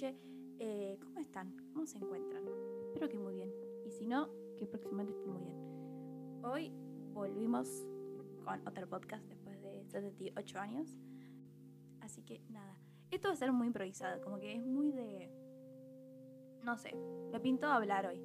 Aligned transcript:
noche. 0.00 0.16
Eh, 0.58 0.98
¿Cómo 1.02 1.18
están? 1.20 1.54
¿Cómo 1.72 1.86
se 1.86 1.98
encuentran? 1.98 2.42
Espero 2.86 3.08
que 3.08 3.18
muy 3.18 3.34
bien. 3.34 3.52
Y 3.84 3.90
si 3.90 4.06
no, 4.06 4.30
que 4.56 4.66
próximamente 4.66 5.12
estén 5.12 5.30
muy 5.30 5.42
bien. 5.42 6.42
Hoy 6.42 6.72
volvimos 7.12 7.68
con 8.42 8.66
otro 8.66 8.88
podcast 8.88 9.26
después 9.26 9.60
de 9.60 9.84
78 9.84 10.58
años. 10.58 10.96
Así 12.00 12.22
que 12.22 12.40
nada, 12.48 12.78
esto 13.10 13.28
va 13.28 13.34
a 13.34 13.36
ser 13.36 13.52
muy 13.52 13.66
improvisado, 13.66 14.22
como 14.22 14.38
que 14.38 14.54
es 14.54 14.64
muy 14.64 14.90
de... 14.90 15.30
No 16.62 16.78
sé, 16.78 16.94
me 17.30 17.40
pintó 17.40 17.66
hablar 17.66 18.06
hoy. 18.06 18.20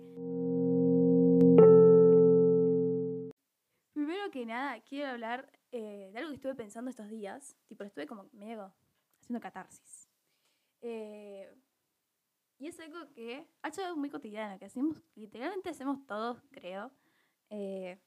Primero 3.94 4.32
que 4.32 4.46
nada, 4.46 4.80
quiero 4.82 5.12
hablar 5.12 5.52
eh, 5.72 6.10
de 6.14 6.20
algo 6.20 6.30
que 6.30 6.36
estuve 6.36 6.56
pensando 6.56 6.90
estos 6.90 7.10
días. 7.10 7.58
Tipo, 7.68 7.84
estuve 7.84 8.08
como 8.08 8.30
medio 8.32 8.74
haciendo 9.20 9.42
catarsis. 9.42 10.15
Eh, 10.82 11.54
y 12.58 12.68
es 12.68 12.80
algo 12.80 13.12
que 13.14 13.48
ha 13.62 13.72
sido 13.72 13.96
muy 13.98 14.10
cotidiano, 14.10 14.58
que 14.58 14.66
hacemos, 14.66 15.04
literalmente 15.16 15.70
hacemos 15.70 16.06
todos, 16.06 16.42
creo. 16.52 16.92
Eh, 17.50 18.00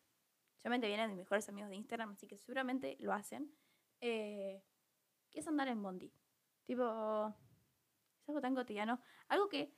solamente 0.56 0.86
vienen 0.86 1.10
mis 1.10 1.18
mejores 1.18 1.48
amigos 1.48 1.70
de 1.70 1.76
Instagram, 1.76 2.10
así 2.10 2.26
que 2.26 2.38
seguramente 2.38 2.96
lo 3.00 3.12
hacen. 3.12 3.54
Eh, 4.00 4.62
que 5.30 5.40
es 5.40 5.48
andar 5.48 5.68
en 5.68 5.82
Bondi. 5.82 6.12
Tipo, 6.64 7.34
es 8.20 8.28
algo 8.28 8.40
tan 8.40 8.54
cotidiano. 8.54 9.00
Algo 9.28 9.48
que 9.48 9.74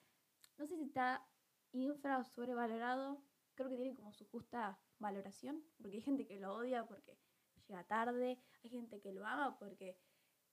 no 0.58 0.66
sé 0.66 0.76
si 0.76 0.84
está 0.84 1.26
infra 1.72 2.18
o 2.18 2.24
sobrevalorado. 2.24 3.22
Creo 3.54 3.68
que 3.68 3.76
tiene 3.76 3.94
como 3.94 4.12
su 4.12 4.24
justa 4.26 4.78
valoración. 4.98 5.64
Porque 5.80 5.96
hay 5.96 6.02
gente 6.02 6.26
que 6.26 6.38
lo 6.38 6.54
odia 6.54 6.84
porque 6.86 7.18
llega 7.66 7.84
tarde. 7.84 8.38
Hay 8.62 8.70
gente 8.70 9.00
que 9.00 9.12
lo 9.12 9.26
ama 9.26 9.58
porque 9.58 9.98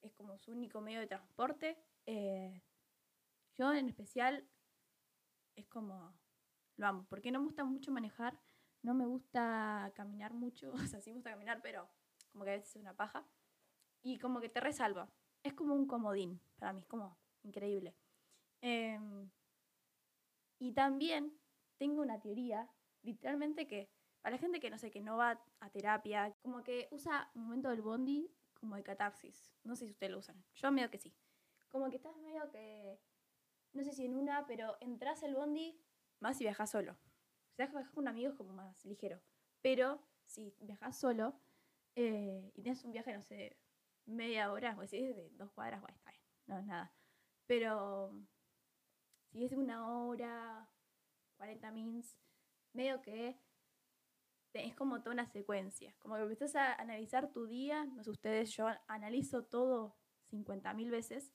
es 0.01 0.13
como 0.13 0.37
su 0.37 0.51
único 0.51 0.81
medio 0.81 0.99
de 0.99 1.07
transporte. 1.07 1.77
Eh, 2.07 2.63
yo 3.57 3.73
en 3.73 3.89
especial 3.89 4.47
es 5.55 5.67
como 5.67 6.13
lo 6.77 6.87
amo, 6.87 7.05
porque 7.09 7.31
no 7.31 7.39
me 7.39 7.45
gusta 7.45 7.65
mucho 7.65 7.91
manejar, 7.91 8.39
no 8.81 8.93
me 8.93 9.05
gusta 9.05 9.91
caminar 9.95 10.33
mucho, 10.33 10.71
o 10.73 10.87
sea, 10.87 11.01
sí 11.01 11.09
me 11.09 11.15
gusta 11.15 11.31
caminar, 11.31 11.61
pero 11.61 11.89
como 12.31 12.45
que 12.45 12.51
a 12.51 12.53
veces 12.53 12.75
es 12.75 12.81
una 12.81 12.95
paja. 12.95 13.27
Y 14.03 14.19
como 14.19 14.39
que 14.39 14.49
te 14.49 14.61
resalva. 14.61 15.11
Es 15.43 15.53
como 15.53 15.73
un 15.73 15.87
comodín, 15.87 16.39
para 16.57 16.71
mí 16.71 16.81
es 16.81 16.85
como 16.87 17.17
increíble. 17.43 17.95
Em, 18.61 19.29
y 20.59 20.71
también 20.73 21.37
tengo 21.77 22.01
una 22.01 22.19
teoría, 22.19 22.69
literalmente 23.03 23.67
que 23.67 23.89
para 24.21 24.35
la 24.35 24.41
gente 24.41 24.59
que 24.59 24.69
no 24.69 24.77
sé, 24.77 24.91
que 24.91 25.01
no 25.01 25.17
va 25.17 25.41
a 25.59 25.69
terapia, 25.69 26.35
como 26.41 26.63
que 26.63 26.87
usa 26.91 27.31
un 27.35 27.43
momento 27.43 27.69
del 27.69 27.81
bondi 27.81 28.31
como 28.53 28.75
de 28.75 28.83
catarsis. 28.83 29.51
No 29.63 29.75
sé 29.75 29.85
si 29.85 29.91
ustedes 29.91 30.11
lo 30.11 30.19
usan. 30.19 30.43
Yo 30.55 30.71
medio 30.71 30.89
que 30.89 30.97
sí. 30.97 31.13
Como 31.69 31.89
que 31.89 31.97
estás 31.97 32.17
medio 32.17 32.49
que, 32.49 32.99
no 33.73 33.83
sé 33.83 33.91
si 33.91 34.05
en 34.05 34.15
una, 34.15 34.45
pero 34.47 34.77
entras 34.79 35.23
el 35.23 35.35
bondi 35.35 35.79
más 36.19 36.37
si 36.37 36.43
viajas 36.43 36.71
solo. 36.71 36.97
Si 37.49 37.57
viajas 37.57 37.89
con 37.89 38.07
amigos 38.07 38.35
como 38.35 38.53
más 38.53 38.85
ligero. 38.85 39.21
Pero 39.61 40.01
si 40.25 40.55
viajas 40.59 40.97
solo 40.97 41.39
eh, 41.95 42.51
y 42.55 42.61
tienes 42.61 42.83
un 42.83 42.91
viaje, 42.91 43.13
no 43.13 43.23
sé, 43.23 43.57
media 44.05 44.51
hora, 44.51 44.77
o 44.79 44.87
si 44.87 44.97
es 44.97 45.15
de 45.15 45.29
dos 45.31 45.51
cuadras, 45.51 45.81
bueno, 45.81 45.97
está 45.97 46.11
bien, 46.11 46.23
no 46.47 46.57
es 46.59 46.65
nada. 46.65 46.93
Pero 47.45 48.11
si 49.31 49.45
es 49.45 49.53
una 49.53 49.87
hora, 49.87 50.69
40 51.37 51.71
mins, 51.71 52.17
medio 52.73 53.01
que 53.01 53.39
es 54.53 54.75
como 54.75 55.01
toda 55.01 55.13
una 55.13 55.27
secuencia. 55.27 55.95
Como 55.99 56.15
que 56.15 56.23
empezás 56.23 56.55
a 56.55 56.73
analizar 56.75 57.31
tu 57.31 57.45
día, 57.45 57.85
no 57.85 58.03
sé 58.03 58.11
ustedes, 58.11 58.51
yo 58.51 58.67
analizo 58.87 59.45
todo 59.45 59.95
50.000 60.31 60.89
veces 60.89 61.31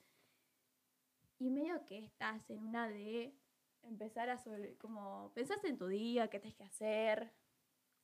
y 1.39 1.49
medio 1.49 1.85
que 1.85 1.99
estás 1.99 2.49
en 2.49 2.59
una 2.59 2.87
de 2.87 3.35
empezar 3.83 4.29
a 4.29 4.37
sobre, 4.37 4.77
como 4.77 5.31
pensás 5.33 5.63
en 5.63 5.77
tu 5.77 5.87
día, 5.87 6.29
qué 6.29 6.39
tienes 6.39 6.57
que 6.57 6.63
hacer, 6.63 7.33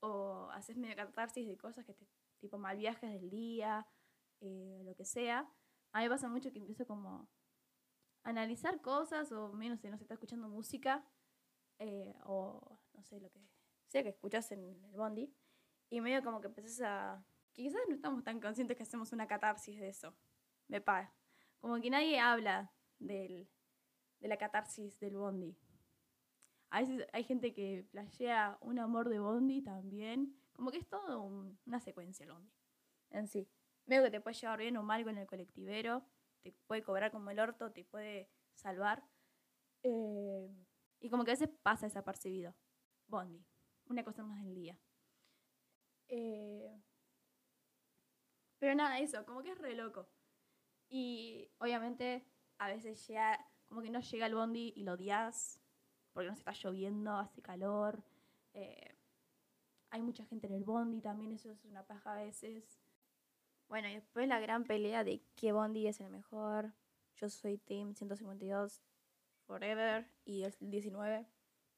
o 0.02 0.50
haces 0.52 0.78
medio 0.78 0.96
catarsis 0.96 1.48
de 1.48 1.58
cosas 1.58 1.86
que 1.86 1.94
te, 1.94 2.08
tipo 2.40 2.58
mal 2.58 2.78
viajes 2.78 3.12
del 3.12 3.30
día, 3.30 3.88
eh, 4.42 4.82
lo 4.86 4.96
que 4.96 5.06
sea. 5.06 5.50
A 5.92 6.00
mí 6.00 6.06
me 6.06 6.10
pasa 6.10 6.30
mucho 6.30 6.52
que 6.52 6.60
empiezo 6.60 6.86
como 6.86 7.30
a 8.24 8.30
analizar 8.30 8.82
cosas, 8.82 9.32
o 9.32 9.54
menos 9.54 9.80
si 9.80 9.90
no 9.90 9.98
se 9.98 10.04
está 10.04 10.16
escuchando 10.16 10.48
música, 10.48 11.06
eh, 11.80 12.14
o 12.26 12.80
no 12.94 13.04
sé, 13.04 13.20
lo 13.20 13.30
que 13.32 13.40
sea 13.88 14.04
que 14.04 14.10
escuchas 14.10 14.52
en 14.52 14.84
el 14.86 14.96
bondi, 14.96 15.34
y 15.90 16.02
medio 16.02 16.24
como 16.24 16.42
que 16.42 16.48
empezás 16.48 16.82
a... 16.82 17.26
Quizás 17.54 17.82
no 17.90 17.96
estamos 17.96 18.24
tan 18.24 18.40
conscientes 18.40 18.78
que 18.78 18.84
hacemos 18.84 19.12
una 19.12 19.28
catarsis 19.28 19.80
de 19.80 19.90
eso. 19.90 20.16
Me 20.68 20.80
paga. 20.80 21.14
Como 21.60 21.82
que 21.82 21.90
nadie 21.90 22.20
habla 22.20 22.72
del, 23.00 23.50
de 24.20 24.28
la 24.28 24.38
catarsis 24.38 25.00
del 25.00 25.18
bondi. 25.18 25.58
A 26.72 26.82
veces 26.82 27.08
hay 27.14 27.24
gente 27.24 27.54
que 27.54 27.86
flashea 27.90 28.58
un 28.62 28.80
amor 28.80 29.10
de 29.10 29.20
bondi 29.20 29.62
también. 29.62 30.36
Como 30.54 30.72
que 30.72 30.78
es 30.78 30.88
todo 30.88 31.24
una 31.66 31.80
secuencia 31.80 32.26
el 32.26 32.32
bondi 32.32 32.60
en 33.12 33.28
sí. 33.28 33.50
Veo 33.86 34.04
que 34.04 34.12
te 34.12 34.22
puede 34.22 34.36
llevar 34.36 34.60
bien 34.60 34.78
o 34.78 34.84
mal 34.84 35.04
con 35.04 35.18
el 35.18 35.28
colectivero, 35.28 36.06
te 36.42 36.52
puede 36.68 36.84
cobrar 36.84 37.12
como 37.12 37.32
el 37.32 37.40
orto, 37.40 37.72
te 37.72 37.84
puede 37.86 38.30
salvar. 38.54 39.04
Eh, 39.84 40.50
y 41.00 41.10
como 41.10 41.24
que 41.24 41.32
a 41.32 41.34
veces 41.34 41.50
pasa 41.64 41.88
desapercibido. 41.88 42.56
Bondi, 43.08 43.44
una 43.86 44.04
cosa 44.04 44.24
más 44.24 44.44
del 44.44 44.54
día. 44.54 44.80
Eh, 46.08 46.82
pero 48.60 48.76
nada, 48.76 49.00
eso, 49.00 49.26
como 49.26 49.42
que 49.42 49.52
es 49.52 49.58
re 49.58 49.74
loco. 49.76 50.08
Y 50.90 51.50
obviamente 51.60 52.26
a 52.60 52.68
veces 52.68 53.06
llega, 53.08 53.44
como 53.68 53.82
que 53.82 53.90
no 53.90 54.00
llega 54.02 54.28
el 54.28 54.36
bondi 54.36 54.74
y 54.76 54.84
lo 54.84 54.94
odias 54.94 55.62
porque 56.14 56.28
no 56.30 56.36
se 56.36 56.42
está 56.42 56.52
lloviendo, 56.52 57.16
hace 57.18 57.42
calor. 57.42 58.04
Eh, 58.54 58.96
hay 59.90 60.02
mucha 60.02 60.26
gente 60.26 60.48
en 60.48 60.54
el 60.54 60.64
bondi 60.64 61.02
también, 61.02 61.32
eso 61.32 61.52
es 61.52 61.64
una 61.66 61.84
paja 61.84 62.14
a 62.14 62.16
veces. 62.16 62.80
Bueno, 63.68 63.88
y 63.88 63.96
después 63.96 64.28
la 64.28 64.40
gran 64.40 64.66
pelea 64.66 65.04
de 65.04 65.22
qué 65.36 65.52
bondi 65.52 65.88
es 65.88 66.00
el 66.00 66.10
mejor. 66.10 66.74
Yo 67.16 67.30
soy 67.30 67.58
Team 67.58 67.96
152 67.96 68.82
Forever 69.46 70.08
y 70.26 70.44
el 70.44 70.54
19 70.60 71.26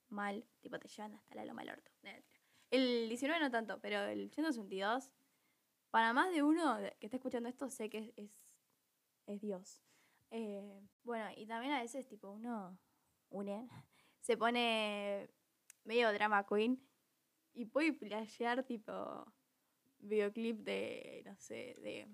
mal, 0.10 0.46
tipo 0.62 0.78
te 0.80 0.88
llevan 0.88 1.14
hasta 1.16 1.36
la 1.36 1.46
loma 1.46 1.62
del 1.62 1.72
orto. 1.72 1.92
El 2.70 3.08
19 3.10 3.40
no 3.40 3.52
tanto, 3.52 3.80
pero 3.80 4.02
el 4.04 4.30
152, 4.32 5.12
para 5.90 6.14
más 6.14 6.32
de 6.32 6.44
uno 6.44 6.78
que 7.00 7.08
está 7.08 7.18
escuchando 7.18 7.50
esto, 7.50 7.70
sé 7.70 7.90
que 7.90 8.14
es, 8.16 8.42
es 9.28 9.42
Dios. 9.42 9.82
Eh, 10.32 10.82
bueno, 11.04 11.30
y 11.36 11.46
también 11.46 11.74
a 11.74 11.82
veces, 11.82 12.08
tipo, 12.08 12.32
uno 12.32 12.80
une, 13.30 13.68
se 14.22 14.38
pone 14.38 15.30
medio 15.84 16.12
drama 16.14 16.46
queen 16.46 16.82
y 17.54 17.66
puede 17.66 17.94
playar, 17.94 18.64
tipo, 18.64 19.26
videoclip 20.00 20.60
de, 20.60 21.22
no 21.26 21.36
sé, 21.36 21.76
de 21.82 22.08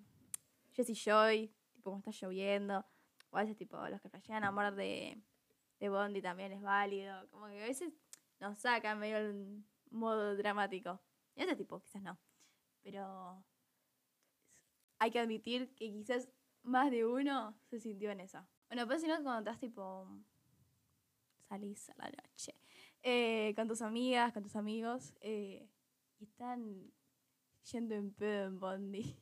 Jessie 0.71 0.95
Joy, 0.95 1.53
tipo, 1.71 1.91
como 1.91 1.99
está 1.99 2.11
lloviendo. 2.11 2.85
O 3.29 3.37
a 3.37 3.41
veces, 3.41 3.57
tipo, 3.57 3.77
los 3.87 4.01
que 4.01 4.09
flashean 4.09 4.43
amor 4.43 4.73
de, 4.73 5.21
de 5.79 5.89
Bondi 5.89 6.21
también 6.21 6.51
es 6.51 6.61
válido. 6.61 7.29
Como 7.29 7.47
que 7.47 7.61
a 7.61 7.67
veces 7.67 7.93
nos 8.39 8.57
sacan 8.57 8.99
medio 8.99 9.17
el 9.17 9.63
modo 9.91 10.35
dramático. 10.35 10.99
Y 11.35 11.43
ese 11.43 11.55
tipo, 11.55 11.79
quizás 11.81 12.01
no. 12.01 12.17
Pero 12.81 13.43
hay 14.99 15.11
que 15.11 15.19
admitir 15.19 15.73
que 15.75 15.91
quizás 15.91 16.29
más 16.67 16.91
de 16.91 17.05
uno 17.05 17.57
se 17.69 17.79
sintió 17.79 18.11
en 18.11 18.19
esa. 18.19 18.47
Bueno, 18.69 18.85
pues 18.85 19.01
si 19.01 19.07
no, 19.07 19.15
cuando 19.23 19.39
estás 19.39 19.59
tipo. 19.59 20.07
salís 21.47 21.89
a 21.89 21.95
la 21.97 22.23
noche 22.29 22.53
eh, 23.03 23.53
con 23.55 23.67
tus 23.67 23.81
amigas, 23.81 24.33
con 24.33 24.43
tus 24.43 24.55
amigos, 24.55 25.13
eh, 25.21 25.69
y 26.19 26.25
están 26.25 26.91
yendo 27.71 27.95
en 27.95 28.13
pedo 28.13 28.47
en 28.47 28.59
Bondi. 28.59 29.17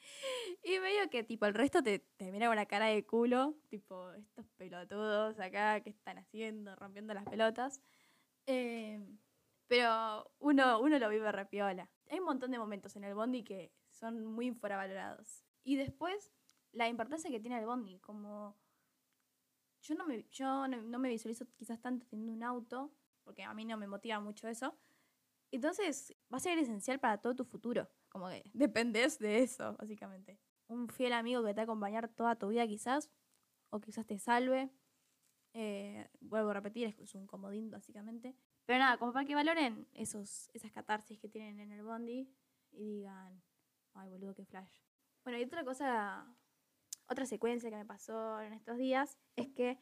y 0.64 0.78
medio 0.80 1.08
que 1.10 1.22
tipo 1.22 1.46
el 1.46 1.54
resto 1.54 1.82
te, 1.82 2.00
te 2.16 2.32
mira 2.32 2.46
con 2.46 2.54
una 2.54 2.66
cara 2.66 2.86
de 2.86 3.06
culo, 3.06 3.54
tipo 3.68 4.12
estos 4.12 4.46
pelotudos 4.56 5.38
acá 5.38 5.80
que 5.80 5.90
están 5.90 6.18
haciendo, 6.18 6.74
rompiendo 6.76 7.14
las 7.14 7.24
pelotas. 7.24 7.80
Eh, 8.46 9.00
pero 9.66 10.32
uno, 10.38 10.80
uno 10.80 10.98
lo 10.98 11.08
vive 11.08 11.30
repiola. 11.30 11.90
Hay 12.10 12.18
un 12.18 12.24
montón 12.24 12.50
de 12.50 12.58
momentos 12.58 12.96
en 12.96 13.04
el 13.04 13.14
Bondi 13.14 13.44
que 13.44 13.70
son 13.90 14.24
muy 14.24 14.46
infravalorados. 14.46 15.44
Y 15.62 15.76
después 15.76 16.32
la 16.72 16.88
importancia 16.88 17.30
que 17.30 17.40
tiene 17.40 17.58
el 17.58 17.66
bondi, 17.66 17.98
como 18.00 18.56
yo 19.82 19.94
no 19.94 20.06
me, 20.06 20.24
yo 20.30 20.68
no, 20.68 20.98
me 20.98 21.08
visualizo 21.08 21.46
quizás 21.56 21.80
tanto 21.80 22.06
teniendo 22.06 22.32
un 22.32 22.42
auto, 22.42 22.92
porque 23.24 23.42
a 23.42 23.54
mí 23.54 23.64
no 23.64 23.76
me 23.76 23.86
motiva 23.86 24.20
mucho 24.20 24.48
eso. 24.48 24.76
Entonces 25.50 26.14
va 26.32 26.36
a 26.36 26.40
ser 26.40 26.58
esencial 26.58 27.00
para 27.00 27.18
todo 27.18 27.34
tu 27.34 27.44
futuro, 27.44 27.88
como 28.08 28.28
que 28.28 28.42
dependes 28.54 29.18
de 29.18 29.42
eso, 29.42 29.76
básicamente. 29.78 30.38
Un 30.66 30.88
fiel 30.88 31.14
amigo 31.14 31.42
que 31.42 31.54
te 31.54 31.64
va 31.64 32.08
toda 32.08 32.36
tu 32.36 32.48
vida 32.48 32.66
quizás, 32.66 33.10
o 33.70 33.80
quizás 33.80 34.06
te 34.06 34.18
salve. 34.18 34.70
Eh, 35.54 36.06
vuelvo 36.20 36.50
a 36.50 36.54
repetir, 36.54 36.94
es 36.98 37.14
un 37.14 37.26
comodín 37.26 37.70
básicamente. 37.70 38.36
Pero 38.66 38.80
nada, 38.80 38.98
como 38.98 39.14
para 39.14 39.24
que 39.24 39.34
valoren 39.34 39.88
esos, 39.94 40.50
esas 40.52 40.70
catarsis 40.72 41.18
que 41.18 41.28
tienen 41.28 41.58
en 41.60 41.72
el 41.72 41.82
bondi 41.82 42.30
y 42.70 42.84
digan, 42.84 43.42
ay 43.94 44.10
boludo, 44.10 44.34
qué 44.34 44.44
flash. 44.44 44.82
Bueno, 45.24 45.38
y 45.38 45.44
otra 45.44 45.64
cosa 45.64 46.26
otra 47.08 47.26
secuencia 47.26 47.70
que 47.70 47.76
me 47.76 47.84
pasó 47.86 48.40
en 48.40 48.52
estos 48.52 48.76
días 48.76 49.18
es 49.36 49.48
que 49.48 49.78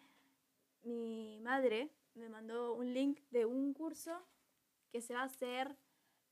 mi 0.83 1.41
madre 1.41 1.91
me 2.15 2.29
mandó 2.29 2.75
un 2.75 2.95
link 2.95 3.21
de 3.31 3.45
un 3.45 3.75
curso 3.75 4.27
que 4.91 5.01
se 5.01 5.15
va 5.15 5.23
a 5.23 5.25
hacer 5.25 5.77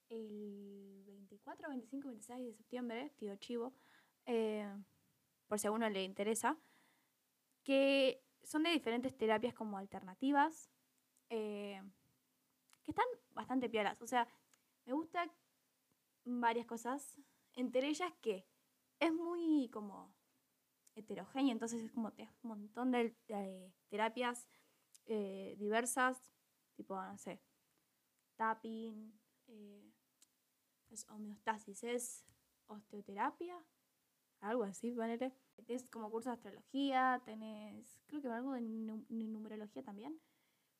el 0.08 1.02
24, 1.06 1.68
25, 1.68 2.08
26 2.08 2.46
de 2.46 2.54
septiembre, 2.54 3.12
tío 3.16 3.36
Chivo, 3.36 3.74
eh, 4.26 4.72
por 5.48 5.58
si 5.58 5.66
a 5.66 5.72
uno 5.72 5.88
le 5.90 6.04
interesa, 6.04 6.56
que 7.64 8.22
son 8.42 8.62
de 8.62 8.70
diferentes 8.70 9.16
terapias 9.16 9.54
como 9.54 9.76
alternativas, 9.76 10.70
eh, 11.30 11.82
que 12.84 12.92
están 12.92 13.06
bastante 13.32 13.68
piolas. 13.68 14.00
O 14.02 14.06
sea, 14.06 14.28
me 14.84 14.92
gusta 14.92 15.28
varias 16.24 16.66
cosas, 16.66 17.18
entre 17.54 17.88
ellas 17.88 18.12
que 18.20 18.46
es 19.00 19.12
muy 19.12 19.68
como 19.72 20.14
heterogéneo, 20.94 21.52
entonces 21.52 21.82
es 21.82 21.92
como 21.92 22.12
un 22.42 22.48
montón 22.48 22.90
de, 22.90 23.16
terapias 23.88 24.48
eh, 25.06 25.54
diversas, 25.58 26.32
tipo, 26.76 27.00
no 27.00 27.18
sé, 27.18 27.40
tapping, 28.36 29.12
eh, 29.48 29.92
homeostasis, 31.08 31.82
es 31.84 32.24
osteoterapia, 32.66 33.56
algo 34.40 34.64
así, 34.64 34.92
¿vale? 34.94 35.18
Tienes 35.64 35.88
como 35.90 36.10
curso 36.10 36.30
de 36.30 36.34
astrología, 36.34 37.22
tenés, 37.24 38.00
creo 38.06 38.20
que 38.20 38.28
algo 38.28 38.52
de 38.52 38.60
numerología 38.60 39.82
también. 39.82 40.20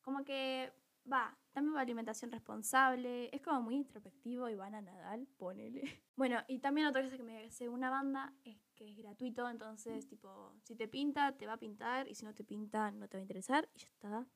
Como 0.02 0.25
que 0.25 0.72
va, 1.11 1.37
también 1.53 1.75
va 1.77 1.81
alimentación 1.81 2.31
responsable, 2.31 3.29
es 3.35 3.43
como 3.43 3.62
muy 3.62 3.77
introspectivo 3.77 4.49
y 4.49 4.55
van 4.55 4.75
a 4.75 4.83
Nadal, 4.83 5.27
ponele. 5.37 5.83
Bueno, 6.17 6.39
y 6.47 6.61
también 6.61 6.87
otra 6.87 7.03
cosa 7.03 7.17
que 7.17 7.25
me 7.25 7.47
hace 7.47 7.69
una 7.69 7.91
banda 7.91 8.33
es 8.45 8.56
que 8.77 8.89
es 8.89 8.97
gratuito, 8.97 9.49
entonces, 9.49 10.06
tipo, 10.06 10.55
si 10.62 10.77
te 10.77 10.87
pinta, 10.87 11.37
te 11.37 11.47
va 11.47 11.55
a 11.55 11.59
pintar, 11.59 12.06
y 12.09 12.15
si 12.15 12.25
no 12.25 12.33
te 12.35 12.45
pinta, 12.45 12.93
no 12.93 13.09
te 13.09 13.17
va 13.17 13.19
a 13.19 13.23
interesar, 13.23 13.69
y 13.75 13.81
ya 13.81 13.89
está. 13.89 14.27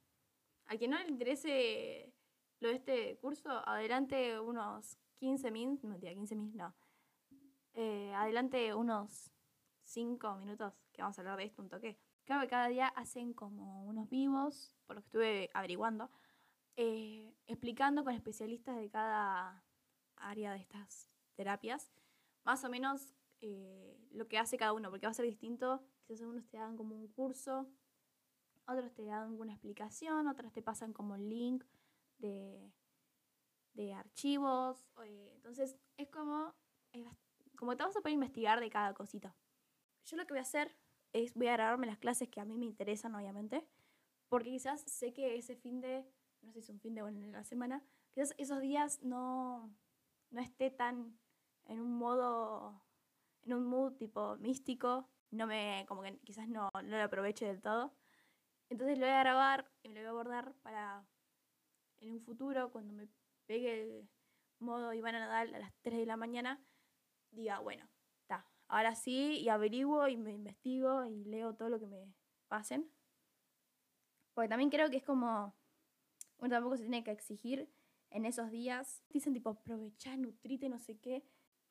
A 0.67 0.77
quien 0.77 0.91
no 0.91 0.99
le 0.99 1.09
interese 1.09 2.13
lo 2.61 2.69
de 2.69 2.75
este 2.75 3.17
curso, 3.19 3.49
adelante 3.69 4.41
unos 4.41 4.99
15 5.19 5.51
min, 5.51 5.79
no, 5.83 5.99
15 5.99 6.35
min, 6.35 6.57
no. 6.57 6.75
Eh, 7.75 8.13
adelante 8.15 8.75
unos 8.75 9.31
5 9.85 10.37
minutos 10.37 10.75
que 10.93 11.03
vamos 11.03 11.17
a 11.17 11.21
hablar 11.21 11.37
de 11.39 11.45
esto 11.45 11.63
un 11.63 11.69
toque. 11.69 11.97
Creo 12.25 12.41
que 12.41 12.49
cada 12.49 12.69
día 12.69 12.89
hacen 12.89 13.33
como 13.33 13.85
unos 13.85 14.09
vivos, 14.11 14.75
por 14.87 14.97
lo 14.97 15.03
que 15.03 15.07
estuve 15.07 15.51
averiguando, 15.55 16.11
eh, 16.81 17.35
explicando 17.49 18.05
con 18.05 18.15
especialistas 18.15 18.77
de 18.77 18.89
cada 18.89 19.65
área 20.15 20.53
de 20.53 20.61
estas 20.61 21.11
terapias, 21.35 21.91
más 22.45 22.63
o 22.63 22.71
menos 22.71 23.17
eh, 23.41 23.99
lo 24.13 24.29
que 24.29 24.39
hace 24.39 24.57
cada 24.57 24.73
uno, 24.73 24.89
porque 24.89 25.09
va 25.09 25.11
a 25.11 25.15
ser 25.15 25.25
distinto. 25.25 25.83
Quizás 26.07 26.23
algunos 26.23 26.47
te 26.47 26.57
dan 26.57 26.77
como 26.77 26.95
un 26.95 27.09
curso, 27.09 27.69
otros 28.69 28.95
te 28.95 29.05
dan 29.05 29.41
una 29.41 29.55
explicación, 29.55 30.29
otros 30.29 30.53
te 30.53 30.63
pasan 30.63 30.93
como 30.93 31.17
el 31.17 31.29
link 31.29 31.65
de, 32.19 32.73
de 33.75 33.93
archivos. 33.93 34.87
Eh, 35.05 35.33
entonces 35.35 35.75
es 35.97 36.09
como, 36.11 36.55
como 37.57 37.77
te 37.77 37.83
vas 37.83 37.97
a 37.97 38.01
poder 38.01 38.15
investigar 38.15 38.61
de 38.61 38.71
cada 38.71 38.95
cosita. 38.95 39.35
Yo 40.05 40.17
lo 40.17 40.29
que 40.29 40.35
voy 40.35 40.39
a 40.39 40.43
hacer 40.43 40.77
es, 41.13 41.35
voy 41.35 41.49
a 41.49 41.55
grabarme 41.55 41.89
las 41.89 41.99
clases 41.99 42.29
que 42.29 42.41
a 42.41 42.45
mí 42.45 42.57
me 42.57 42.67
interesan, 42.67 43.17
obviamente, 43.17 43.67
porque 44.29 44.51
quizás 44.51 44.81
sé 44.83 45.13
que 45.13 45.37
ese 45.37 45.57
fin 45.57 45.81
de 45.81 46.07
no 46.43 46.53
sé 46.53 46.55
si 46.55 46.59
es 46.61 46.71
un 46.71 46.81
fin 46.81 46.95
de 46.95 47.03
bueno 47.03 47.23
en 47.23 47.33
la 47.33 47.45
semana, 47.45 47.85
quizás 48.11 48.35
esos 48.39 48.61
días 48.61 49.03
no, 49.03 49.75
no 50.31 50.41
esté 50.41 50.71
tan 50.71 51.19
en 51.67 51.81
un 51.81 51.99
modo, 51.99 52.83
en 53.43 53.55
un 53.55 53.67
mood 53.67 53.95
tipo 53.97 54.37
místico, 54.37 55.09
no 55.31 55.47
me, 55.47 55.85
como 55.87 56.03
que 56.03 56.19
quizás 56.21 56.49
no, 56.49 56.71
no 56.73 56.97
lo 56.97 57.03
aproveche 57.03 57.47
del 57.47 57.61
todo. 57.61 57.95
Entonces 58.71 58.99
lo 58.99 59.07
voy 59.07 59.15
a 59.15 59.21
grabar 59.21 59.71
y 59.83 59.89
me 59.89 59.95
lo 59.95 60.01
voy 60.01 60.07
a 60.07 60.11
abordar 60.11 60.55
para 60.63 61.07
en 62.01 62.13
un 62.13 62.21
futuro, 62.21 62.71
cuando 62.71 62.93
me 62.93 63.09
pegue 63.47 63.83
el 63.83 64.09
modo 64.61 64.93
Ivana 64.93 65.21
Nadal 65.21 65.55
a 65.55 65.59
las 65.59 65.73
3 65.83 65.99
de 65.99 66.07
la 66.07 66.17
mañana, 66.17 66.63
diga, 67.31 67.59
bueno, 67.61 67.89
está, 68.23 68.47
ahora 68.69 68.95
sí, 68.95 69.41
y 69.41 69.49
averiguo 69.49 70.09
y 70.09 70.17
me 70.17 70.33
investigo 70.33 71.05
y 71.05 71.25
leo 71.25 71.55
todo 71.55 71.69
lo 71.69 71.81
que 71.81 71.87
me 71.87 72.15
pasen. 72.49 72.91
Porque 74.35 74.49
también 74.49 74.71
creo 74.71 74.91
que 74.91 74.99
es 74.99 75.05
como 75.05 75.58
uno 76.39 76.51
tampoco 76.51 76.77
se 76.77 76.85
tiene 76.85 77.05
que 77.05 77.11
exigir 77.11 77.69
en 78.11 78.25
esos 78.25 78.51
días. 78.51 79.03
Dicen 79.11 79.33
tipo, 79.35 79.51
aprovechar, 79.51 80.19
nutrite, 80.19 80.69
no 80.69 80.79
sé 80.79 80.99
qué. 80.99 81.25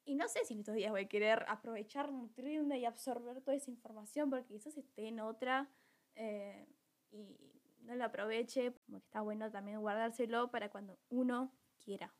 Y 0.05 0.15
no 0.15 0.27
sé 0.27 0.45
si 0.45 0.53
en 0.53 0.59
estos 0.59 0.75
días 0.75 0.91
voy 0.91 1.01
a 1.01 1.07
querer 1.07 1.45
aprovechar, 1.47 2.11
nutrirme 2.11 2.79
y 2.79 2.85
absorber 2.85 3.41
toda 3.41 3.57
esa 3.57 3.71
información, 3.71 4.29
porque 4.29 4.45
quizás 4.45 4.77
esté 4.77 5.07
en 5.09 5.19
otra 5.19 5.69
eh, 6.15 6.65
y 7.11 7.37
no 7.81 7.95
la 7.95 8.05
aproveche. 8.05 8.73
Como 8.85 8.99
que 8.99 9.05
está 9.05 9.21
bueno 9.21 9.51
también 9.51 9.81
guardárselo 9.81 10.49
para 10.49 10.69
cuando 10.69 10.97
uno 11.09 11.51
quiera. 11.83 12.13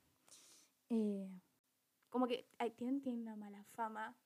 Eh, 0.89 1.29
como 2.09 2.27
que 2.27 2.47
tienen, 2.75 3.01
tienen 3.01 3.21
una 3.21 3.35
mala 3.35 3.63
fama 3.75 4.17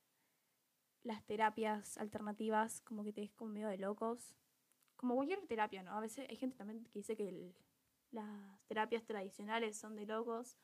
las 1.02 1.24
terapias 1.24 1.98
alternativas, 1.98 2.80
como 2.82 3.04
que 3.04 3.12
te 3.12 3.22
des 3.22 3.32
como 3.32 3.52
medio 3.52 3.68
de 3.68 3.78
locos. 3.78 4.34
Como 4.96 5.14
cualquier 5.16 5.44
terapia, 5.46 5.82
¿no? 5.82 5.92
A 5.92 6.00
veces 6.00 6.28
hay 6.28 6.36
gente 6.36 6.56
también 6.56 6.84
que 6.84 6.98
dice 7.00 7.16
que 7.16 7.28
el, 7.28 7.54
las 8.12 8.62
terapias 8.66 9.04
tradicionales 9.04 9.76
son 9.76 9.96
de 9.96 10.06
locos. 10.06 10.56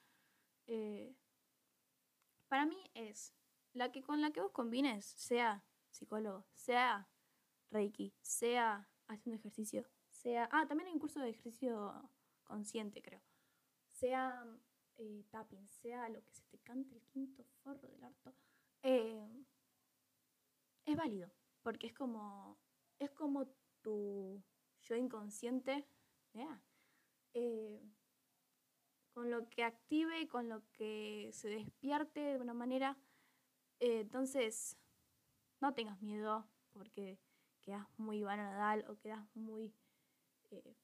Eh, 0.66 1.14
para 2.48 2.66
mí 2.66 2.78
es 2.94 3.34
la 3.72 3.90
que 3.90 4.02
con 4.02 4.20
la 4.20 4.30
que 4.30 4.40
vos 4.40 4.52
combines, 4.52 5.04
sea 5.04 5.64
psicólogo, 5.90 6.46
sea 6.54 7.08
reiki, 7.70 8.14
sea 8.22 8.88
haciendo 9.08 9.38
ejercicio, 9.38 9.86
sea... 10.10 10.48
Ah, 10.52 10.66
también 10.66 10.88
hay 10.88 10.94
un 10.94 11.00
curso 11.00 11.20
de 11.20 11.30
ejercicio 11.30 12.10
consciente, 12.44 13.02
creo. 13.02 13.20
Sea 13.88 14.44
eh, 14.96 15.24
tapping, 15.30 15.66
sea 15.66 16.08
lo 16.08 16.22
que 16.24 16.32
se 16.32 16.42
te 16.44 16.58
cante 16.58 16.94
el 16.94 17.02
quinto 17.02 17.44
forro 17.62 17.88
del 17.88 18.04
harto. 18.04 18.34
Eh, 18.82 19.44
es 20.84 20.96
válido, 20.96 21.30
porque 21.62 21.86
es 21.86 21.94
como, 21.94 22.58
es 22.98 23.10
como 23.10 23.46
tu 23.82 24.42
yo 24.82 24.96
inconsciente, 24.96 25.86
eh, 27.38 27.80
con 29.12 29.30
lo 29.30 29.48
que 29.48 29.62
active 29.62 30.20
y 30.20 30.26
con 30.26 30.48
lo 30.48 30.62
que 30.72 31.30
se 31.32 31.48
despierte 31.48 32.20
de 32.20 32.40
una 32.40 32.54
manera. 32.54 32.98
Eh, 33.78 34.00
entonces, 34.00 34.76
no 35.60 35.72
tengas 35.72 36.00
miedo 36.02 36.48
porque 36.72 37.20
quedas 37.62 37.86
muy 37.96 38.22
banal 38.22 38.84
o 38.88 38.98
quedas 38.98 39.24
muy 39.34 39.72
eh, 40.50 40.74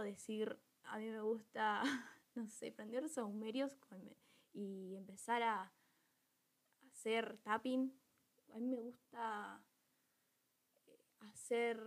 decir, 0.00 0.58
a 0.84 0.98
mí 0.98 1.10
me 1.10 1.20
gusta, 1.20 1.82
no 2.34 2.48
sé, 2.48 2.72
prender 2.72 3.08
saumerios 3.10 3.76
y 4.52 4.96
empezar 4.96 5.42
a 5.42 5.72
hacer 6.90 7.36
tapping. 7.42 7.92
A 8.54 8.58
mí 8.58 8.66
me 8.66 8.78
gusta 8.78 9.62
hacer 11.20 11.78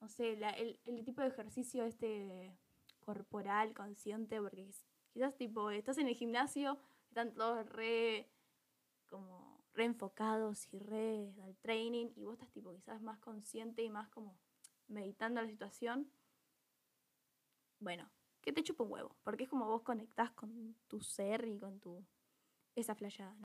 no 0.00 0.08
sé, 0.08 0.32
el, 0.32 1.04
tipo 1.04 1.22
de 1.22 1.28
ejercicio 1.28 1.84
este 1.84 2.56
corporal, 3.00 3.74
consciente, 3.74 4.40
porque 4.40 4.70
quizás 5.12 5.36
tipo, 5.36 5.70
estás 5.70 5.98
en 5.98 6.08
el 6.08 6.14
gimnasio, 6.14 6.78
están 7.08 7.34
todos 7.34 7.68
re, 7.68 8.28
como, 9.06 9.64
re 9.74 9.84
enfocados 9.84 10.68
y 10.72 10.78
re 10.78 11.34
al 11.42 11.56
training, 11.56 12.08
y 12.16 12.24
vos 12.24 12.34
estás 12.34 12.50
tipo 12.50 12.72
quizás 12.72 13.02
más 13.02 13.18
consciente 13.18 13.82
y 13.82 13.90
más 13.90 14.08
como 14.08 14.38
meditando 14.88 15.42
la 15.42 15.48
situación. 15.48 16.10
Bueno, 17.78 18.10
que 18.40 18.52
te 18.52 18.62
chupa 18.62 18.84
un 18.84 18.92
huevo, 18.92 19.16
porque 19.22 19.44
es 19.44 19.50
como 19.50 19.66
vos 19.66 19.82
conectás 19.82 20.30
con 20.32 20.74
tu 20.88 21.00
ser 21.00 21.46
y 21.46 21.58
con 21.58 21.80
tu 21.80 22.04
esa 22.74 22.94
flayada. 22.94 23.36